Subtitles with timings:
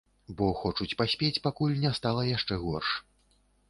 [0.39, 3.01] Бо хочуць паспець, пакуль не стала яшчэ горш.